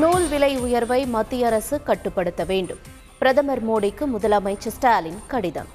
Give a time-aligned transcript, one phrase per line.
[0.00, 2.78] நூல் விலை உயர்வை மத்திய அரசு கட்டுப்படுத்த வேண்டும்.
[3.18, 5.66] பிரதமர் மோடிக்கு முதலமைச்சர் ஸ்டாலின் கடிதம்.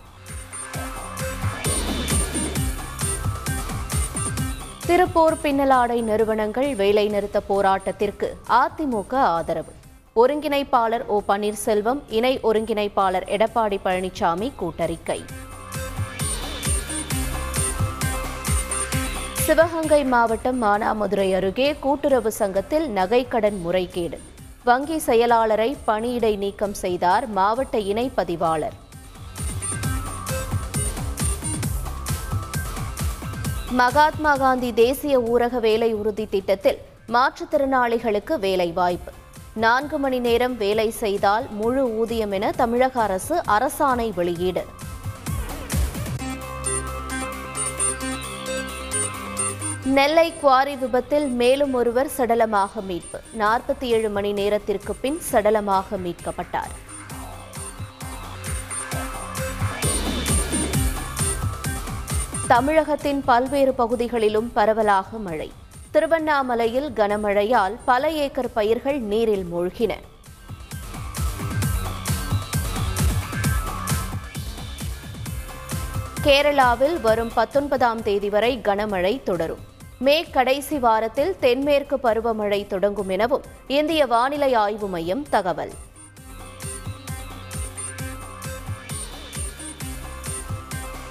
[4.86, 9.74] திருப்பூர் பின்னலாடை நிறுவனங்கள் வேலைநிறுத்த போராட்டத்திற்கு அதிமுக ஆதரவு.
[10.16, 15.24] ஒருங்கிணைப்பாளர் ஓ பன்னீர்செல்வம் இணை ஒருங்கிணைப்பாளர் எடப்பாடி பழனிசாமி கூட்டறிக்கை.
[19.48, 24.18] சிவகங்கை மாவட்டம் மானாமதுரை அருகே கூட்டுறவு சங்கத்தில் நகைக்கடன் முறைகேடு.
[24.64, 28.76] வங்கி செயலாளரை பணியிடை நீக்கம் செய்தார் மாவட்ட இணை பதிவாளர்
[33.72, 39.14] மகாத்மா காந்தி தேசிய ஊரக வேலை உறுதி திட்டத்தில் மாற்றுத்திறனாளிகளுக்கு வேலை வாய்ப்பு
[39.54, 44.66] நான்கு மணி நேரம் வேலை செய்தால் முழு ஊதியம் என தமிழக அரசு அரசாணை வெளியீடு.
[49.96, 53.20] நெல்லை குவாரி விபத்தில் மேலும் ஒருவர் சடலமாக மீட்பு.
[53.40, 56.74] நாற்பத்தி ஏழு மணி நேரத்திற்கு பின் சடலமாக மீட்கப்பட்டார்.
[62.48, 65.52] தமிழகத்தின் பல்வேறு பகுதிகளிலும் பரவலாக மழை.
[65.92, 69.94] திருவண்ணாமலையில் கனமழையால் பல ஏக்கர் பயிர்கள் நீரில் மூழ்கின.
[76.24, 79.76] கேரளாவில் வரும் பத்தொன்பதாம் தேதி வரை கனமழை தொடரும்.
[80.00, 85.72] மே கடைசி வாரத்தில் தென்மேற்கு பருவமழை தொடங்கும் எனவும் இந்திய வானிலை ஆய்வு மையம் தகவல்.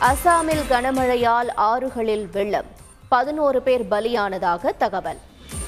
[0.01, 2.65] அசாமில் கனமழையால் ஆறுகளில் வெள்ளம்.
[3.09, 5.19] பதினோரு பேர் பலியானதாக தகவல்.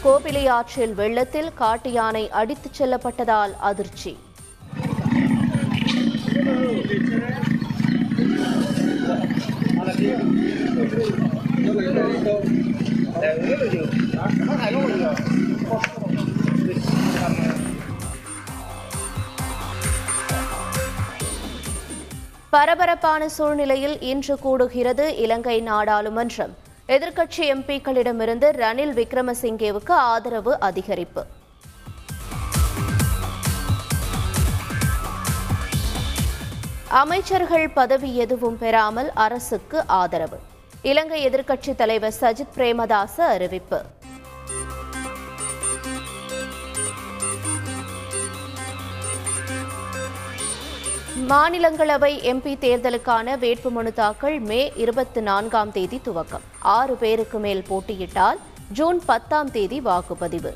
[0.05, 4.19] கோபிலை ஆற்றில் வெள்ளத்தில் காட்டு யானை அடித்துச் செல்லப்பட்டதால் அதிர்ச்சி.
[22.51, 26.53] பரபரப்பான சூழ்நிலையில் இன்று கூடுகிறது இலங்கை நாடாளுமன்றம்.
[26.89, 31.25] எதிர்க்கட்சி எம்பிக்களிடமிருந்து ரணில் விக்ரமசிங்கேவுக்கு ஆதரவு அதிகரிப்பு.
[36.89, 40.39] அமைச்சர்கள் பதவி எதுவும் பெறாமல் அரசுக்கு ஆதரவு.
[40.83, 43.83] இலங்கை எதிர்க்கட்சித் தலைவர் சஜித் பிரேமதாச அறிவிப்பு.
[51.29, 56.47] மாநிலங்களவை எம்பி தேர்தலுக்கான வேட்புமனு தாக்கல் மே இருபத்தி நான்காம் தேதி துவக்கம்.
[56.59, 58.39] ஆறு பேருக்கு மேல் போட்டியிட்டால்
[58.73, 60.55] ஜூன் பத்தாம் தேதி வாக்குப்பதிவு.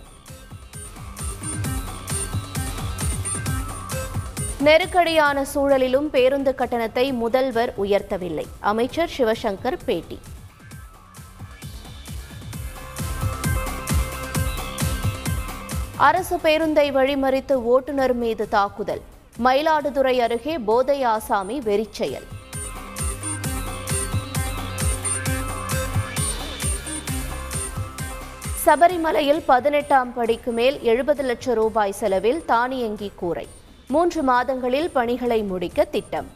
[4.67, 8.45] நெருக்கடியான சூழலிலும் பேருந்து கட்டணத்தை முதல்வர் உயர்த்தவில்லை.
[8.61, 10.19] அமைச்சர் சிவசங்கர் பேட்டி.
[15.97, 19.03] அரசு பேருந்தை வழிமறித்து ஓட்டுநர் மீது தாக்குதல்.
[19.45, 22.27] மயிலாடுதுறை அருகே போதை ஆசாமி வெறிச்செயல்.
[28.67, 33.49] சபரிமலையில் பதினெட்டாம் படிக்கு மேல் எழுபது லட்சம் ரூபாய் செலவில் தானியங்கி கூரை.
[33.93, 36.29] மூன்று மாதங்களில் பணிகளை முடிக்க திட்டம்.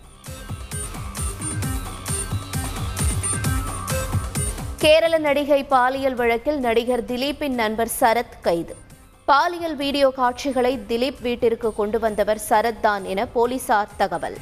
[4.82, 8.74] கேரள நடிகை பாலியல் வழக்கில் நடிகர் திலீப்பின் நண்பர் சரத் கைது.
[9.30, 14.38] பாலியல் வீடியோ காட்சிகளை திலீப் வீட்டிற்கு கொண்டு வந்தவர் சரத் தான் என போலீசார் தகவல்.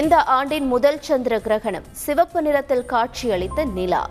[0.00, 4.02] இந்த ஆண்டின் முதல் சந்திர கிரகணம் சிவப்பு நிறத்தில் காட்சியளித்த நிலா.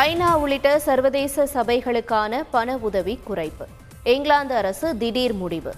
[0.00, 3.66] ஐநா உள்ளிட்ட சர்வதேச சபைகளுக்கான பண உதவி குறைப்பு.
[4.04, 5.74] இங்கிலாந்து அரசு திடீர் முடிவு.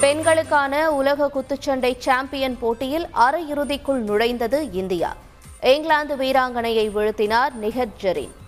[0.00, 5.16] பெண்களுக்கான உலக குத்துச்சண்டை சாம்பியன் போட்டியில் அரையிறுதிக்குள் நுழைந்தது இந்தியா.
[5.60, 8.43] இங்கிலாந்து வீராங்கனையை வீழ்த்தினார் நிகத் ஜெரீன்.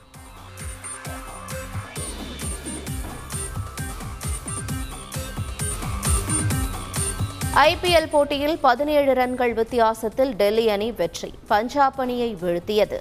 [7.64, 11.30] ஐபிஎல் போட்டியில் பதினேழு ரன்கள் வித்தியாசத்தில் டெல்லி அணி வெற்றி.
[11.48, 12.98] பஞ்சாப் அணியை வீழ்த்தியது.